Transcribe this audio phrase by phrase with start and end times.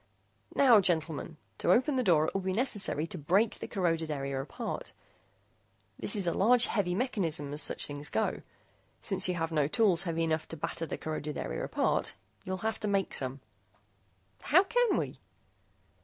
[0.55, 4.41] "Now, gentlemen, to open the door it will be necessary to break the corroded area
[4.41, 4.93] apart.
[5.99, 8.41] This is a large heavy mechanism, as such things go.
[8.99, 12.79] Since you have no tools heavy enough to batter the corroded area apart, you'll have
[12.79, 13.41] to make some."
[14.45, 15.19] "How can we?"